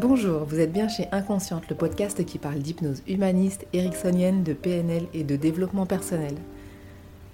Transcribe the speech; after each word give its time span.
Bonjour, 0.00 0.44
vous 0.44 0.60
êtes 0.60 0.72
bien 0.72 0.86
chez 0.86 1.08
Inconsciente, 1.10 1.68
le 1.68 1.74
podcast 1.74 2.24
qui 2.24 2.38
parle 2.38 2.60
d'hypnose 2.60 3.02
humaniste, 3.08 3.66
ericksonienne, 3.72 4.44
de 4.44 4.52
PNL 4.52 5.06
et 5.12 5.24
de 5.24 5.34
développement 5.34 5.86
personnel. 5.86 6.36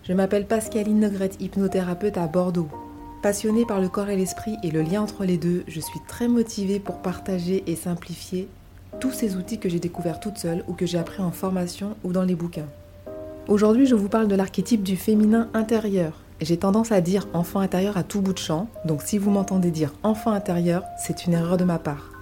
Je 0.02 0.14
m'appelle 0.14 0.46
Pascaline 0.46 1.00
Nogrette, 1.00 1.36
hypnothérapeute 1.42 2.16
à 2.16 2.26
Bordeaux. 2.26 2.70
Passionnée 3.22 3.66
par 3.66 3.82
le 3.82 3.90
corps 3.90 4.08
et 4.08 4.16
l'esprit 4.16 4.56
et 4.62 4.70
le 4.70 4.80
lien 4.80 5.02
entre 5.02 5.26
les 5.26 5.36
deux, 5.36 5.62
je 5.68 5.78
suis 5.78 6.00
très 6.08 6.26
motivée 6.26 6.80
pour 6.80 7.02
partager 7.02 7.62
et 7.66 7.76
simplifier 7.76 8.48
tous 8.98 9.12
ces 9.12 9.36
outils 9.36 9.58
que 9.58 9.68
j'ai 9.68 9.78
découverts 9.78 10.18
toute 10.20 10.38
seule 10.38 10.64
ou 10.66 10.72
que 10.72 10.86
j'ai 10.86 10.96
appris 10.96 11.22
en 11.22 11.32
formation 11.32 11.96
ou 12.02 12.12
dans 12.12 12.24
les 12.24 12.34
bouquins. 12.34 12.68
Aujourd'hui, 13.46 13.84
je 13.84 13.94
vous 13.94 14.08
parle 14.08 14.28
de 14.28 14.36
l'archétype 14.36 14.82
du 14.82 14.96
féminin 14.96 15.50
intérieur. 15.52 16.22
J'ai 16.40 16.56
tendance 16.56 16.92
à 16.92 17.02
dire 17.02 17.28
enfant 17.34 17.60
intérieur 17.60 17.98
à 17.98 18.04
tout 18.04 18.22
bout 18.22 18.32
de 18.32 18.38
champ, 18.38 18.68
donc 18.86 19.02
si 19.02 19.18
vous 19.18 19.30
m'entendez 19.30 19.70
dire 19.70 19.92
enfant 20.02 20.30
intérieur, 20.30 20.82
c'est 20.96 21.26
une 21.26 21.34
erreur 21.34 21.58
de 21.58 21.64
ma 21.64 21.78
part. 21.78 22.13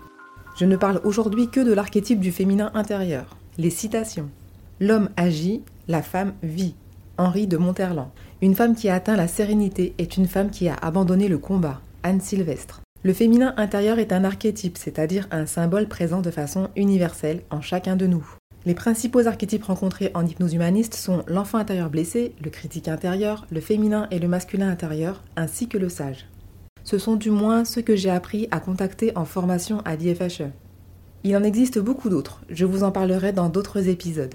Je 0.55 0.67
ne 0.67 0.77
parle 0.77 1.01
aujourd'hui 1.05 1.49
que 1.49 1.61
de 1.61 1.73
l'archétype 1.73 2.21
du 2.21 2.31
féminin 2.31 2.71
intérieur. 2.75 3.37
Les 3.57 3.71
citations. 3.71 4.29
L'homme 4.81 5.09
agit, 5.17 5.63
la 5.89 6.03
femme 6.03 6.35
vit. 6.43 6.75
Henri 7.17 7.47
de 7.47 7.57
Monterland. 7.57 8.11
Une 8.43 8.55
femme 8.55 8.75
qui 8.75 8.89
a 8.89 8.95
atteint 8.95 9.17
la 9.17 9.29
sérénité 9.29 9.95
est 9.99 10.17
une 10.17 10.27
femme 10.27 10.51
qui 10.51 10.69
a 10.69 10.75
abandonné 10.75 11.29
le 11.29 11.39
combat. 11.39 11.81
Anne 12.03 12.21
Sylvestre. 12.21 12.83
Le 13.03 13.13
féminin 13.13 13.55
intérieur 13.57 13.99
est 13.99 14.13
un 14.13 14.25
archétype, 14.25 14.79
c'est-à-dire 14.79 15.27
un 15.31 15.47
symbole 15.47 15.89
présent 15.89 16.21
de 16.21 16.31
façon 16.31 16.69
universelle 16.77 17.43
en 17.51 17.61
chacun 17.61 17.97
de 17.97 18.07
nous. 18.07 18.27
Les 18.65 18.75
principaux 18.75 19.27
archétypes 19.27 19.65
rencontrés 19.65 20.11
en 20.15 20.25
hypnose 20.25 20.55
humaniste 20.55 20.95
sont 20.95 21.25
l'enfant 21.27 21.59
intérieur 21.59 21.91
blessé, 21.91 22.35
le 22.43 22.51
critique 22.51 22.89
intérieur, 22.89 23.47
le 23.51 23.61
féminin 23.61 24.07
et 24.11 24.19
le 24.19 24.29
masculin 24.29 24.69
intérieur, 24.69 25.23
ainsi 25.35 25.69
que 25.69 25.79
le 25.79 25.89
sage. 25.89 26.27
Ce 26.85 26.99
sont 26.99 27.17
du 27.17 27.31
moins 27.31 27.65
ceux 27.65 27.83
que 27.83 27.97
j'ai 27.97 28.11
appris 28.11 28.49
à 28.51 28.61
contacter 28.61 29.17
en 29.17 29.25
formation 29.25 29.81
à 29.85 29.97
l'IFHE. 29.97 30.51
Il 31.25 31.37
en 31.37 31.45
existe 31.45 31.79
beaucoup 31.79 32.09
d'autres, 32.09 32.43
je 32.49 32.65
vous 32.65 32.83
en 32.83 32.91
parlerai 32.91 33.33
dans 33.33 33.49
d'autres 33.49 33.89
épisodes. 33.89 34.35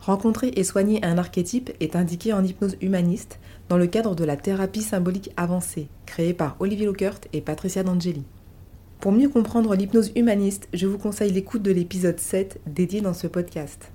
Rencontrer 0.00 0.52
et 0.54 0.62
soigner 0.62 1.04
un 1.04 1.18
archétype 1.18 1.72
est 1.80 1.96
indiqué 1.96 2.32
en 2.32 2.44
hypnose 2.44 2.76
humaniste 2.80 3.40
dans 3.68 3.76
le 3.76 3.88
cadre 3.88 4.14
de 4.14 4.24
la 4.24 4.36
thérapie 4.36 4.82
symbolique 4.82 5.32
avancée, 5.36 5.88
créée 6.06 6.34
par 6.34 6.54
Olivier 6.60 6.86
Lockert 6.86 7.18
et 7.32 7.40
Patricia 7.40 7.82
D'Angeli. 7.82 8.22
Pour 9.00 9.10
mieux 9.10 9.28
comprendre 9.28 9.74
l'hypnose 9.74 10.12
humaniste, 10.14 10.68
je 10.72 10.86
vous 10.86 10.98
conseille 10.98 11.32
l'écoute 11.32 11.62
de 11.62 11.72
l'épisode 11.72 12.20
7 12.20 12.60
dédié 12.66 13.00
dans 13.00 13.14
ce 13.14 13.26
podcast. 13.26 13.90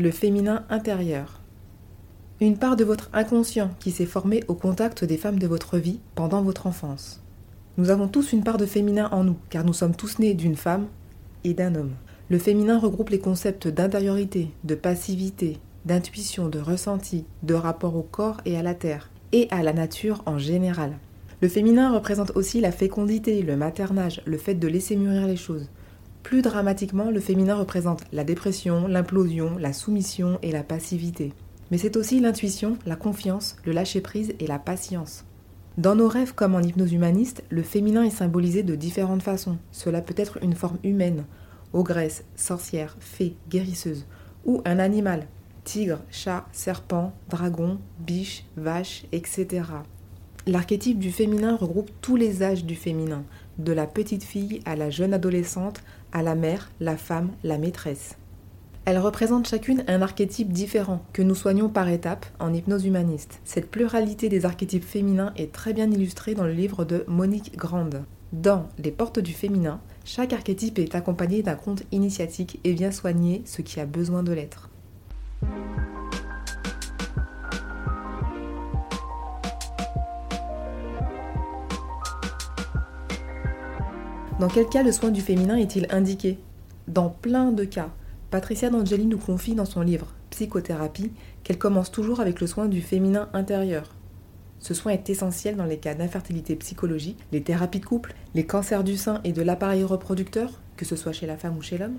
Le 0.00 0.12
féminin 0.12 0.64
intérieur 0.70 1.40
Une 2.40 2.56
part 2.56 2.76
de 2.76 2.84
votre 2.84 3.10
inconscient 3.12 3.72
qui 3.80 3.90
s'est 3.90 4.06
formée 4.06 4.44
au 4.46 4.54
contact 4.54 5.02
des 5.02 5.16
femmes 5.16 5.40
de 5.40 5.48
votre 5.48 5.76
vie 5.76 5.98
pendant 6.14 6.40
votre 6.40 6.68
enfance. 6.68 7.20
Nous 7.78 7.90
avons 7.90 8.06
tous 8.06 8.32
une 8.32 8.44
part 8.44 8.58
de 8.58 8.66
féminin 8.66 9.08
en 9.10 9.24
nous, 9.24 9.36
car 9.50 9.64
nous 9.64 9.72
sommes 9.72 9.96
tous 9.96 10.20
nés 10.20 10.34
d'une 10.34 10.54
femme 10.54 10.86
et 11.42 11.52
d'un 11.52 11.74
homme. 11.74 11.94
Le 12.30 12.38
féminin 12.38 12.78
regroupe 12.78 13.08
les 13.10 13.18
concepts 13.18 13.66
d'intériorité, 13.66 14.52
de 14.62 14.76
passivité, 14.76 15.58
d'intuition, 15.84 16.48
de 16.48 16.60
ressenti, 16.60 17.24
de 17.42 17.54
rapport 17.54 17.96
au 17.96 18.02
corps 18.02 18.40
et 18.44 18.56
à 18.56 18.62
la 18.62 18.74
terre, 18.74 19.10
et 19.32 19.48
à 19.50 19.64
la 19.64 19.72
nature 19.72 20.22
en 20.26 20.38
général. 20.38 20.92
Le 21.42 21.48
féminin 21.48 21.92
représente 21.92 22.36
aussi 22.36 22.60
la 22.60 22.70
fécondité, 22.70 23.42
le 23.42 23.56
maternage, 23.56 24.22
le 24.26 24.38
fait 24.38 24.54
de 24.54 24.68
laisser 24.68 24.94
mûrir 24.94 25.26
les 25.26 25.36
choses. 25.36 25.68
Plus 26.28 26.42
dramatiquement, 26.42 27.10
le 27.10 27.20
féminin 27.20 27.54
représente 27.54 28.02
la 28.12 28.22
dépression, 28.22 28.86
l'implosion, 28.86 29.56
la 29.56 29.72
soumission 29.72 30.38
et 30.42 30.52
la 30.52 30.62
passivité. 30.62 31.32
Mais 31.70 31.78
c'est 31.78 31.96
aussi 31.96 32.20
l'intuition, 32.20 32.76
la 32.84 32.96
confiance, 32.96 33.56
le 33.64 33.72
lâcher-prise 33.72 34.34
et 34.38 34.46
la 34.46 34.58
patience. 34.58 35.24
Dans 35.78 35.94
nos 35.94 36.06
rêves 36.06 36.34
comme 36.34 36.54
en 36.54 36.60
hypnose 36.60 36.92
humaniste, 36.92 37.44
le 37.48 37.62
féminin 37.62 38.02
est 38.02 38.10
symbolisé 38.10 38.62
de 38.62 38.74
différentes 38.74 39.22
façons. 39.22 39.56
Cela 39.72 40.02
peut 40.02 40.12
être 40.18 40.36
une 40.44 40.54
forme 40.54 40.76
humaine, 40.84 41.24
ogresse, 41.72 42.24
sorcière, 42.36 42.98
fée, 43.00 43.34
guérisseuse, 43.48 44.04
ou 44.44 44.60
un 44.66 44.80
animal, 44.80 45.28
tigre, 45.64 46.00
chat, 46.10 46.44
serpent, 46.52 47.14
dragon, 47.30 47.78
biche, 48.00 48.44
vache, 48.58 49.04
etc. 49.12 49.62
L'archétype 50.48 50.98
du 50.98 51.10
féminin 51.10 51.56
regroupe 51.56 51.90
tous 52.00 52.16
les 52.16 52.42
âges 52.42 52.64
du 52.64 52.74
féminin, 52.74 53.24
de 53.58 53.72
la 53.72 53.86
petite 53.86 54.24
fille 54.24 54.60
à 54.64 54.76
la 54.76 54.88
jeune 54.88 55.12
adolescente, 55.12 55.82
à 56.12 56.22
la 56.22 56.34
mère, 56.34 56.70
la 56.80 56.96
femme, 56.96 57.30
la 57.44 57.58
maîtresse. 57.58 58.16
Elles 58.84 58.98
représentent 58.98 59.48
chacune 59.48 59.84
un 59.86 60.00
archétype 60.00 60.52
différent 60.52 61.04
que 61.12 61.20
nous 61.20 61.34
soignons 61.34 61.68
par 61.68 61.88
étapes 61.88 62.24
en 62.38 62.54
hypnose 62.54 62.86
humaniste. 62.86 63.40
Cette 63.44 63.70
pluralité 63.70 64.30
des 64.30 64.46
archétypes 64.46 64.84
féminins 64.84 65.34
est 65.36 65.52
très 65.52 65.74
bien 65.74 65.90
illustrée 65.90 66.34
dans 66.34 66.44
le 66.44 66.54
livre 66.54 66.86
de 66.86 67.04
Monique 67.06 67.54
Grande. 67.56 68.04
Dans 68.32 68.68
Les 68.78 68.90
portes 68.90 69.18
du 69.18 69.32
féminin, 69.32 69.80
chaque 70.04 70.32
archétype 70.32 70.78
est 70.78 70.94
accompagné 70.94 71.42
d'un 71.42 71.54
conte 71.54 71.82
initiatique 71.92 72.60
et 72.64 72.72
vient 72.72 72.90
soigner 72.90 73.42
ce 73.44 73.60
qui 73.60 73.78
a 73.78 73.84
besoin 73.84 74.22
de 74.22 74.32
l'être. 74.32 74.70
Dans 84.38 84.46
quel 84.46 84.68
cas 84.68 84.84
le 84.84 84.92
soin 84.92 85.10
du 85.10 85.20
féminin 85.20 85.56
est-il 85.56 85.88
indiqué? 85.90 86.38
Dans 86.86 87.10
plein 87.10 87.50
de 87.50 87.64
cas. 87.64 87.90
Patricia 88.30 88.70
D'Angeli 88.70 89.06
nous 89.06 89.18
confie 89.18 89.56
dans 89.56 89.64
son 89.64 89.80
livre 89.80 90.14
Psychothérapie 90.30 91.10
qu'elle 91.42 91.58
commence 91.58 91.90
toujours 91.90 92.20
avec 92.20 92.40
le 92.40 92.46
soin 92.46 92.66
du 92.66 92.80
féminin 92.80 93.28
intérieur. 93.32 93.96
Ce 94.60 94.74
soin 94.74 94.92
est 94.92 95.10
essentiel 95.10 95.56
dans 95.56 95.64
les 95.64 95.78
cas 95.78 95.94
d'infertilité 95.94 96.54
psychologique, 96.54 97.18
les 97.32 97.42
thérapies 97.42 97.80
de 97.80 97.86
couple, 97.86 98.14
les 98.36 98.46
cancers 98.46 98.84
du 98.84 98.96
sein 98.96 99.20
et 99.24 99.32
de 99.32 99.42
l'appareil 99.42 99.82
reproducteur, 99.82 100.60
que 100.76 100.84
ce 100.84 100.94
soit 100.94 101.12
chez 101.12 101.26
la 101.26 101.36
femme 101.36 101.56
ou 101.56 101.62
chez 101.62 101.76
l'homme. 101.76 101.96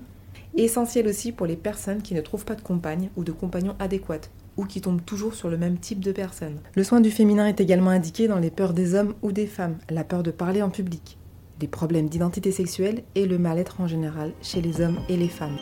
essentiel 0.56 1.08
aussi 1.08 1.32
pour 1.32 1.46
les 1.46 1.56
personnes 1.56 2.00
qui 2.00 2.14
ne 2.14 2.22
trouvent 2.22 2.46
pas 2.46 2.54
de 2.54 2.62
compagne 2.62 3.10
ou 3.16 3.24
de 3.24 3.32
compagnon 3.32 3.76
adéquate, 3.78 4.30
ou 4.56 4.64
qui 4.64 4.80
tombent 4.80 5.04
toujours 5.04 5.34
sur 5.34 5.50
le 5.50 5.58
même 5.58 5.76
type 5.76 6.00
de 6.00 6.12
personne. 6.12 6.60
Le 6.74 6.84
soin 6.84 7.02
du 7.02 7.10
féminin 7.10 7.48
est 7.48 7.60
également 7.60 7.90
indiqué 7.90 8.28
dans 8.28 8.38
les 8.38 8.50
peurs 8.50 8.72
des 8.72 8.94
hommes 8.94 9.12
ou 9.20 9.30
des 9.30 9.46
femmes, 9.46 9.76
la 9.90 10.04
peur 10.04 10.22
de 10.22 10.30
parler 10.30 10.62
en 10.62 10.70
public, 10.70 11.18
les 11.60 11.68
problèmes 11.68 12.08
d'identité 12.08 12.52
sexuelle 12.52 13.02
et 13.14 13.26
le 13.26 13.38
mal-être 13.38 13.80
en 13.80 13.86
général 13.86 14.32
chez 14.42 14.60
les 14.60 14.80
hommes 14.80 14.98
et 15.08 15.16
les 15.16 15.28
femmes. 15.28 15.58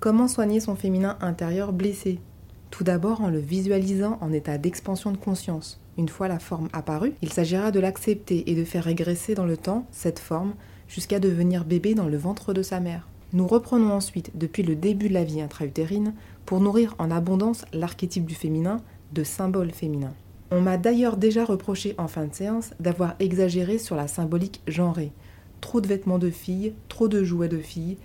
Comment 0.00 0.26
soigner 0.26 0.58
son 0.58 0.74
féminin 0.74 1.16
intérieur 1.20 1.72
blessé? 1.72 2.18
Tout 2.70 2.82
d'abord 2.82 3.20
en 3.20 3.30
le 3.30 3.38
visualisant 3.38 4.18
en 4.20 4.32
état 4.32 4.58
d'expansion 4.58 5.12
de 5.12 5.16
conscience. 5.16 5.80
Une 5.96 6.08
fois 6.08 6.26
la 6.26 6.40
forme 6.40 6.68
apparue, 6.72 7.12
il 7.22 7.32
s'agira 7.32 7.70
de 7.70 7.78
l'accepter 7.78 8.50
et 8.50 8.56
de 8.56 8.64
faire 8.64 8.82
régresser 8.82 9.34
dans 9.34 9.46
le 9.46 9.56
temps 9.56 9.86
cette 9.92 10.18
forme 10.18 10.54
jusqu'à 10.88 11.20
devenir 11.20 11.64
bébé 11.64 11.94
dans 11.94 12.08
le 12.08 12.16
ventre 12.16 12.52
de 12.52 12.62
sa 12.62 12.80
mère. 12.80 13.11
Nous 13.32 13.46
reprenons 13.46 13.92
ensuite, 13.92 14.30
depuis 14.34 14.62
le 14.62 14.76
début 14.76 15.08
de 15.08 15.14
la 15.14 15.24
vie 15.24 15.40
intra-utérine, 15.40 16.14
pour 16.44 16.60
nourrir 16.60 16.94
en 16.98 17.10
abondance 17.10 17.64
l'archétype 17.72 18.26
du 18.26 18.34
féminin 18.34 18.78
de 19.12 19.24
symbole 19.24 19.70
féminin. 19.70 20.12
On 20.50 20.60
m'a 20.60 20.76
d'ailleurs 20.76 21.16
déjà 21.16 21.46
reproché 21.46 21.94
en 21.96 22.08
fin 22.08 22.26
de 22.26 22.34
séance 22.34 22.72
d'avoir 22.78 23.14
exagéré 23.20 23.78
sur 23.78 23.96
la 23.96 24.06
symbolique 24.06 24.60
genrée. 24.66 25.12
Trop 25.62 25.80
de 25.80 25.86
vêtements 25.86 26.18
de 26.18 26.28
filles, 26.28 26.74
trop 26.88 27.08
de 27.08 27.24
jouets 27.24 27.48
de 27.48 27.58
filles, 27.58 27.96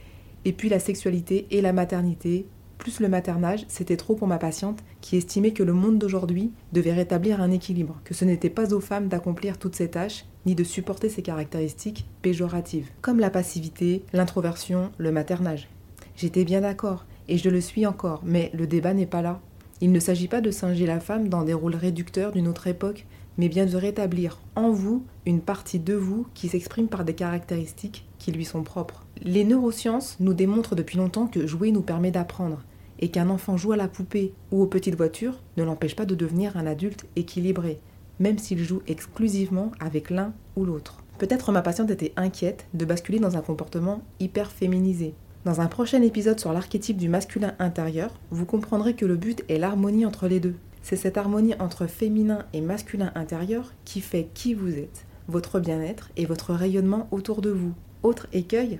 et 0.45 0.53
puis 0.53 0.69
la 0.69 0.79
sexualité 0.79 1.45
et 1.51 1.59
la 1.59 1.73
maternité, 1.73 2.45
plus 2.77 2.99
le 2.99 3.09
maternage, 3.09 3.65
c'était 3.67 3.97
trop 3.97 4.15
pour 4.15 4.27
ma 4.27 4.37
patiente 4.37 4.79
qui 5.01 5.17
estimait 5.17 5.51
que 5.51 5.63
le 5.63 5.73
monde 5.73 5.97
d'aujourd'hui 5.97 6.51
devait 6.73 6.93
rétablir 6.93 7.41
un 7.41 7.51
équilibre, 7.51 7.99
que 8.03 8.13
ce 8.13 8.25
n'était 8.25 8.49
pas 8.49 8.73
aux 8.73 8.79
femmes 8.79 9.07
d'accomplir 9.07 9.57
toutes 9.57 9.75
ces 9.75 9.89
tâches, 9.89 10.25
ni 10.45 10.55
de 10.55 10.63
supporter 10.63 11.09
ces 11.09 11.21
caractéristiques 11.21 12.07
péjoratives, 12.21 12.89
comme 13.01 13.19
la 13.19 13.29
passivité, 13.29 14.03
l'introversion, 14.13 14.91
le 14.97 15.11
maternage. 15.11 15.67
J'étais 16.15 16.45
bien 16.45 16.61
d'accord, 16.61 17.05
et 17.27 17.37
je 17.37 17.49
le 17.49 17.61
suis 17.61 17.85
encore, 17.85 18.21
mais 18.23 18.51
le 18.53 18.67
débat 18.67 18.93
n'est 18.93 19.05
pas 19.05 19.21
là. 19.21 19.41
Il 19.81 19.91
ne 19.91 19.99
s'agit 19.99 20.27
pas 20.27 20.41
de 20.41 20.49
singer 20.49 20.85
la 20.85 20.99
femme 20.99 21.29
dans 21.29 21.43
des 21.43 21.53
rôles 21.53 21.75
réducteurs 21.75 22.31
d'une 22.31 22.47
autre 22.47 22.67
époque, 22.67 23.05
mais 23.37 23.49
bien 23.49 23.65
de 23.65 23.77
rétablir 23.77 24.39
en 24.55 24.71
vous 24.71 25.05
une 25.25 25.41
partie 25.41 25.79
de 25.79 25.93
vous 25.93 26.27
qui 26.33 26.47
s'exprime 26.47 26.87
par 26.87 27.03
des 27.03 27.13
caractéristiques 27.13 28.07
qui 28.17 28.31
lui 28.31 28.45
sont 28.45 28.63
propres. 28.63 29.05
Les 29.21 29.43
neurosciences 29.43 30.17
nous 30.19 30.33
démontrent 30.33 30.75
depuis 30.75 30.97
longtemps 30.97 31.27
que 31.27 31.45
jouer 31.45 31.71
nous 31.71 31.81
permet 31.81 32.11
d'apprendre, 32.11 32.63
et 32.99 33.09
qu'un 33.09 33.29
enfant 33.29 33.57
joue 33.57 33.73
à 33.73 33.77
la 33.77 33.87
poupée 33.87 34.33
ou 34.51 34.61
aux 34.61 34.67
petites 34.67 34.95
voitures 34.95 35.39
ne 35.55 35.63
l'empêche 35.63 35.95
pas 35.95 36.05
de 36.05 36.15
devenir 36.15 36.57
un 36.57 36.65
adulte 36.65 37.05
équilibré, 37.15 37.79
même 38.19 38.39
s'il 38.39 38.63
joue 38.63 38.81
exclusivement 38.87 39.71
avec 39.79 40.09
l'un 40.09 40.33
ou 40.55 40.65
l'autre. 40.65 41.03
Peut-être 41.17 41.51
ma 41.51 41.61
patiente 41.61 41.91
était 41.91 42.13
inquiète 42.15 42.67
de 42.73 42.85
basculer 42.85 43.19
dans 43.19 43.37
un 43.37 43.41
comportement 43.41 44.01
hyper 44.19 44.51
féminisé. 44.51 45.13
Dans 45.45 45.61
un 45.61 45.67
prochain 45.67 46.01
épisode 46.01 46.39
sur 46.39 46.53
l'archétype 46.53 46.97
du 46.97 47.09
masculin 47.09 47.55
intérieur, 47.59 48.11
vous 48.31 48.45
comprendrez 48.45 48.95
que 48.95 49.05
le 49.05 49.15
but 49.15 49.43
est 49.49 49.57
l'harmonie 49.57 50.05
entre 50.05 50.27
les 50.27 50.39
deux. 50.39 50.55
C'est 50.89 50.95
cette 50.95 51.17
harmonie 51.17 51.53
entre 51.59 51.85
féminin 51.85 52.45
et 52.53 52.61
masculin 52.61 53.11
intérieur 53.13 53.73
qui 53.83 53.99
fait 53.99 54.29
qui 54.33 54.53
vous 54.53 54.77
êtes. 54.77 55.05
votre 55.27 55.59
bien-être 55.59 56.11
et 56.15 56.25
votre 56.25 56.53
rayonnement 56.53 57.09
autour 57.11 57.41
de 57.41 57.49
vous. 57.49 57.73
Autre 58.03 58.27
écueil, 58.31 58.79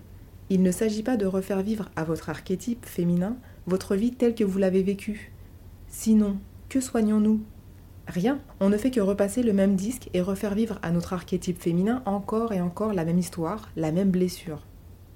il 0.50 0.64
ne 0.64 0.72
s'agit 0.72 1.04
pas 1.04 1.18
de 1.18 1.26
refaire 1.26 1.62
vivre 1.62 1.90
à 1.98 2.06
votre 2.06 2.30
archétype 2.30 2.86
féminin 2.86 3.36
votre 3.66 3.98
vie 3.98 4.12
telle 4.12 4.36
que 4.36 4.46
vous 4.46 4.58
l'avez 4.58 4.84
vécue. 4.84 5.34
Sinon, 5.90 6.38
que 6.70 6.80
soignons-nous? 6.80 7.42
Rien. 8.08 8.40
On 8.62 8.70
ne 8.70 8.78
fait 8.78 8.92
que 8.92 9.02
repasser 9.02 9.44
le 9.44 9.52
même 9.52 9.76
disque 9.76 10.10
et 10.14 10.22
refaire 10.22 10.56
vivre 10.56 10.80
à 10.84 10.92
notre 10.92 11.12
archétype 11.12 11.62
féminin 11.62 12.04
encore 12.06 12.54
et 12.54 12.62
encore 12.62 12.94
la 12.94 13.04
même 13.04 13.20
histoire, 13.20 13.68
la 13.76 13.92
même 13.92 14.12
blessure. 14.12 14.66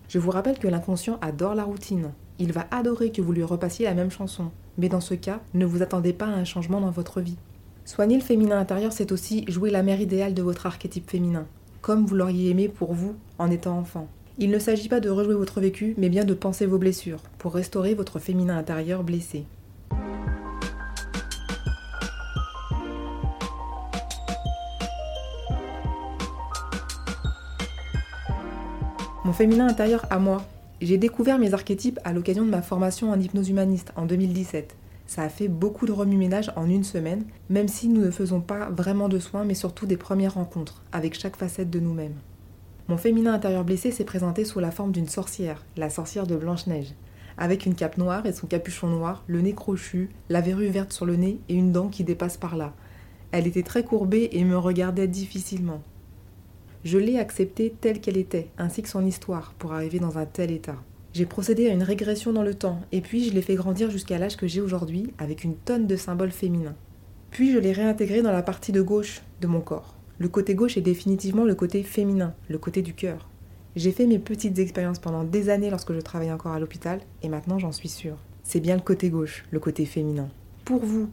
Je 0.09 0.19
vous 0.19 0.31
rappelle 0.31 0.59
que 0.59 0.67
l'inconscient 0.67 1.19
adore 1.21 1.55
la 1.55 1.63
routine. 1.63 2.11
Il 2.41 2.53
va 2.53 2.65
adorer 2.71 3.11
que 3.11 3.21
vous 3.21 3.33
lui 3.33 3.43
repassiez 3.43 3.85
la 3.85 3.93
même 3.93 4.09
chanson. 4.09 4.49
Mais 4.79 4.89
dans 4.89 4.99
ce 4.99 5.13
cas, 5.13 5.41
ne 5.53 5.63
vous 5.63 5.83
attendez 5.83 6.11
pas 6.11 6.25
à 6.25 6.29
un 6.29 6.43
changement 6.43 6.81
dans 6.81 6.89
votre 6.89 7.21
vie. 7.21 7.37
Soigner 7.85 8.15
le 8.15 8.23
féminin 8.23 8.57
intérieur, 8.57 8.93
c'est 8.93 9.11
aussi 9.11 9.45
jouer 9.47 9.69
la 9.69 9.83
mère 9.83 10.01
idéale 10.01 10.33
de 10.33 10.41
votre 10.41 10.65
archétype 10.65 11.07
féminin, 11.07 11.45
comme 11.81 12.03
vous 12.03 12.15
l'auriez 12.15 12.49
aimé 12.49 12.67
pour 12.67 12.95
vous 12.95 13.13
en 13.37 13.51
étant 13.51 13.77
enfant. 13.77 14.07
Il 14.39 14.49
ne 14.49 14.57
s'agit 14.57 14.89
pas 14.89 14.99
de 14.99 15.09
rejouer 15.11 15.35
votre 15.35 15.61
vécu, 15.61 15.93
mais 15.99 16.09
bien 16.09 16.25
de 16.25 16.33
penser 16.33 16.65
vos 16.65 16.79
blessures, 16.79 17.21
pour 17.37 17.53
restaurer 17.53 17.93
votre 17.93 18.17
féminin 18.17 18.57
intérieur 18.57 19.03
blessé. 19.03 19.45
Mon 29.23 29.33
féminin 29.33 29.67
intérieur 29.67 30.07
à 30.09 30.17
moi. 30.17 30.43
J'ai 30.81 30.97
découvert 30.97 31.37
mes 31.37 31.53
archétypes 31.53 31.99
à 32.03 32.11
l'occasion 32.11 32.43
de 32.43 32.49
ma 32.49 32.63
formation 32.63 33.11
en 33.11 33.19
hypnose 33.19 33.49
humaniste 33.49 33.93
en 33.95 34.07
2017. 34.07 34.75
Ça 35.05 35.21
a 35.21 35.29
fait 35.29 35.47
beaucoup 35.47 35.85
de 35.85 35.91
remue-ménage 35.91 36.51
en 36.55 36.67
une 36.67 36.83
semaine, 36.83 37.25
même 37.51 37.67
si 37.67 37.87
nous 37.87 38.01
ne 38.01 38.09
faisons 38.09 38.41
pas 38.41 38.71
vraiment 38.71 39.07
de 39.07 39.19
soins, 39.19 39.43
mais 39.43 39.53
surtout 39.53 39.85
des 39.85 39.97
premières 39.97 40.33
rencontres, 40.33 40.81
avec 40.91 41.13
chaque 41.13 41.35
facette 41.35 41.69
de 41.69 41.79
nous-mêmes. 41.79 42.15
Mon 42.87 42.97
féminin 42.97 43.35
intérieur 43.35 43.63
blessé 43.63 43.91
s'est 43.91 44.05
présenté 44.05 44.43
sous 44.43 44.59
la 44.59 44.71
forme 44.71 44.91
d'une 44.91 45.07
sorcière, 45.07 45.63
la 45.77 45.91
sorcière 45.91 46.25
de 46.25 46.35
Blanche-Neige, 46.35 46.95
avec 47.37 47.67
une 47.67 47.75
cape 47.75 47.99
noire 47.99 48.25
et 48.25 48.33
son 48.33 48.47
capuchon 48.47 48.87
noir, 48.87 49.23
le 49.27 49.41
nez 49.41 49.53
crochu, 49.53 50.09
la 50.29 50.41
verrue 50.41 50.69
verte 50.69 50.93
sur 50.93 51.05
le 51.05 51.15
nez 51.15 51.39
et 51.47 51.53
une 51.53 51.71
dent 51.71 51.89
qui 51.89 52.03
dépasse 52.03 52.37
par 52.37 52.55
là. 52.55 52.73
Elle 53.31 53.45
était 53.45 53.61
très 53.61 53.83
courbée 53.83 54.29
et 54.31 54.43
me 54.43 54.57
regardait 54.57 55.07
difficilement. 55.07 55.83
Je 56.83 56.97
l'ai 56.97 57.19
acceptée 57.19 57.73
telle 57.79 58.01
qu'elle 58.01 58.17
était, 58.17 58.47
ainsi 58.57 58.81
que 58.81 58.89
son 58.89 59.05
histoire, 59.05 59.53
pour 59.59 59.73
arriver 59.73 59.99
dans 59.99 60.17
un 60.17 60.25
tel 60.25 60.51
état. 60.51 60.77
J'ai 61.13 61.27
procédé 61.27 61.67
à 61.67 61.73
une 61.73 61.83
régression 61.83 62.33
dans 62.33 62.41
le 62.41 62.55
temps, 62.55 62.79
et 62.91 63.01
puis 63.01 63.23
je 63.23 63.33
l'ai 63.33 63.43
fait 63.43 63.55
grandir 63.55 63.91
jusqu'à 63.91 64.17
l'âge 64.17 64.35
que 64.35 64.47
j'ai 64.47 64.61
aujourd'hui, 64.61 65.13
avec 65.19 65.43
une 65.43 65.55
tonne 65.55 65.85
de 65.85 65.95
symboles 65.95 66.31
féminins. 66.31 66.75
Puis 67.29 67.51
je 67.51 67.59
l'ai 67.59 67.71
réintégré 67.71 68.23
dans 68.23 68.31
la 68.31 68.41
partie 68.41 68.71
de 68.71 68.81
gauche 68.81 69.21
de 69.41 69.47
mon 69.47 69.61
corps. 69.61 69.95
Le 70.17 70.27
côté 70.27 70.55
gauche 70.55 70.75
est 70.75 70.81
définitivement 70.81 71.43
le 71.43 71.53
côté 71.53 71.83
féminin, 71.83 72.33
le 72.49 72.57
côté 72.57 72.81
du 72.81 72.93
cœur. 72.93 73.29
J'ai 73.75 73.91
fait 73.91 74.07
mes 74.07 74.19
petites 74.19 74.57
expériences 74.57 74.99
pendant 74.99 75.23
des 75.23 75.49
années 75.49 75.69
lorsque 75.69 75.93
je 75.93 75.99
travaillais 75.99 76.31
encore 76.31 76.53
à 76.53 76.59
l'hôpital, 76.59 76.99
et 77.21 77.29
maintenant 77.29 77.59
j'en 77.59 77.71
suis 77.71 77.89
sûre. 77.89 78.17
C'est 78.43 78.59
bien 78.59 78.75
le 78.75 78.81
côté 78.81 79.09
gauche, 79.09 79.45
le 79.51 79.59
côté 79.59 79.85
féminin. 79.85 80.29
Pour 80.65 80.83
vous, 80.83 81.09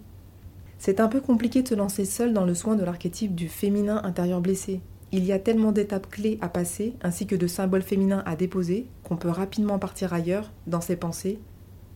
c'est 0.78 1.00
un 1.00 1.08
peu 1.08 1.20
compliqué 1.20 1.62
de 1.62 1.68
se 1.68 1.74
lancer 1.74 2.04
seul 2.04 2.32
dans 2.32 2.44
le 2.44 2.54
soin 2.54 2.76
de 2.76 2.84
l'archétype 2.84 3.34
du 3.34 3.48
féminin 3.48 4.00
intérieur 4.04 4.40
blessé, 4.40 4.80
il 5.10 5.24
y 5.24 5.32
a 5.32 5.38
tellement 5.38 5.72
d'étapes 5.72 6.10
clés 6.10 6.38
à 6.42 6.48
passer, 6.48 6.94
ainsi 7.02 7.26
que 7.26 7.36
de 7.36 7.46
symboles 7.46 7.82
féminins 7.82 8.22
à 8.26 8.36
déposer, 8.36 8.86
qu'on 9.04 9.16
peut 9.16 9.30
rapidement 9.30 9.78
partir 9.78 10.12
ailleurs, 10.12 10.52
dans 10.66 10.82
ses 10.82 10.96
pensées, 10.96 11.38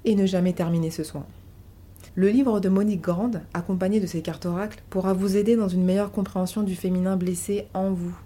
et 0.04 0.14
ne 0.14 0.24
jamais 0.24 0.54
terminer 0.54 0.90
ce 0.90 1.04
soin. 1.04 1.26
Le 2.14 2.28
livre 2.28 2.60
de 2.60 2.68
Monique 2.68 3.02
Grande, 3.02 3.42
accompagné 3.54 4.00
de 4.00 4.06
ses 4.06 4.22
cartes 4.22 4.46
oracles, 4.46 4.82
pourra 4.90 5.12
vous 5.12 5.36
aider 5.36 5.56
dans 5.56 5.68
une 5.68 5.84
meilleure 5.84 6.12
compréhension 6.12 6.62
du 6.62 6.74
féminin 6.74 7.16
blessé 7.16 7.66
en 7.74 7.90
vous. 7.90 8.16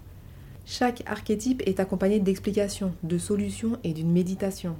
Chaque 0.65 1.03
archétype 1.05 1.63
est 1.65 1.79
accompagné 1.79 2.19
d'explications, 2.19 2.93
de 3.03 3.17
solutions 3.17 3.77
et 3.83 3.93
d'une 3.93 4.11
méditation. 4.11 4.75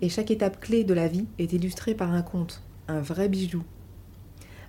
Et 0.00 0.08
chaque 0.08 0.30
étape 0.30 0.60
clé 0.60 0.84
de 0.84 0.94
la 0.94 1.08
vie 1.08 1.26
est 1.38 1.52
illustrée 1.52 1.94
par 1.94 2.12
un 2.12 2.22
conte, 2.22 2.62
un 2.88 3.00
vrai 3.00 3.28
bijou. 3.28 3.62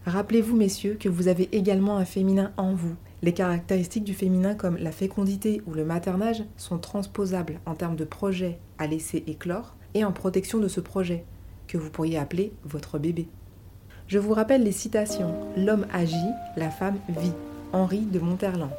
Rappelez-vous, 0.06 0.56
messieurs, 0.56 0.98
que 1.00 1.10
vous 1.10 1.28
avez 1.28 1.48
également 1.52 1.98
un 1.98 2.06
féminin 2.06 2.52
en 2.58 2.74
vous 2.74 2.96
les 3.23 3.33
caractéristiques 3.33 4.03
du 4.03 4.13
féminin 4.13 4.56
comme 4.56 4.77
la 4.77 4.91
fécondité 4.91 5.62
ou 5.68 5.73
le 5.73 5.85
maternage 5.85 6.44
sont 6.57 6.79
transposables 6.79 7.59
en 7.65 7.75
termes 7.75 7.95
de 7.95 8.06
projet 8.06 8.57
à 8.79 8.88
laisser 8.88 9.23
éclore 9.27 9.75
et 9.94 10.03
en 10.03 10.12
protection 10.12 10.59
de 10.59 10.68
ce 10.68 10.79
projet, 10.79 11.25
que 11.68 11.77
vous 11.77 11.89
pourriez 11.89 12.18
appeler 12.18 12.51
votre 12.63 12.97
bébé. 12.97 13.27
Je 14.07 14.19
vous 14.19 14.33
rappelle 14.33 14.63
les 14.63 14.71
citations 14.71 15.33
L'homme 15.56 15.85
agit, 15.94 16.15
la 16.57 16.69
femme 16.69 16.97
vit. 17.09 17.33
Henri 17.73 18.01
de 18.01 18.19
Monterland. 18.19 18.71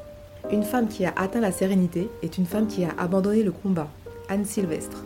Une 0.51 0.65
femme 0.65 0.89
qui 0.89 1.07
a 1.07 1.15
atteint 1.17 1.41
la 1.41 1.53
sérénité 1.53 2.11
est 2.23 2.37
une 2.37 2.45
femme 2.45 2.67
qui 2.67 2.85
a 2.85 2.91
abandonné 2.99 3.43
le 3.43 3.53
combat. 3.53 3.89
Anne 4.29 4.45
Sylvestre. 4.45 5.05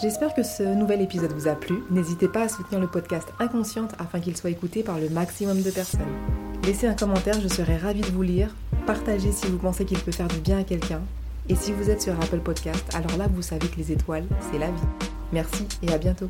J'espère 0.00 0.34
que 0.34 0.42
ce 0.42 0.62
nouvel 0.62 1.00
épisode 1.00 1.32
vous 1.32 1.48
a 1.48 1.54
plu. 1.54 1.76
N'hésitez 1.90 2.28
pas 2.28 2.42
à 2.42 2.48
soutenir 2.48 2.80
le 2.80 2.86
podcast 2.86 3.28
Inconsciente 3.40 3.94
afin 3.98 4.20
qu'il 4.20 4.36
soit 4.36 4.50
écouté 4.50 4.82
par 4.82 4.98
le 4.98 5.08
maximum 5.08 5.62
de 5.62 5.70
personnes. 5.70 6.47
Laissez 6.64 6.86
un 6.86 6.94
commentaire, 6.94 7.40
je 7.40 7.48
serai 7.48 7.76
ravie 7.76 8.02
de 8.02 8.06
vous 8.06 8.22
lire. 8.22 8.54
Partagez 8.86 9.32
si 9.32 9.46
vous 9.46 9.58
pensez 9.58 9.84
qu'il 9.84 9.98
peut 9.98 10.12
faire 10.12 10.28
du 10.28 10.38
bien 10.38 10.58
à 10.58 10.64
quelqu'un. 10.64 11.00
Et 11.48 11.54
si 11.54 11.72
vous 11.72 11.88
êtes 11.88 12.02
sur 12.02 12.12
Apple 12.14 12.40
Podcast, 12.40 12.84
alors 12.94 13.16
là 13.16 13.26
vous 13.32 13.42
savez 13.42 13.68
que 13.68 13.76
les 13.76 13.92
étoiles, 13.92 14.26
c'est 14.50 14.58
la 14.58 14.70
vie. 14.70 14.86
Merci 15.32 15.66
et 15.82 15.92
à 15.92 15.98
bientôt. 15.98 16.28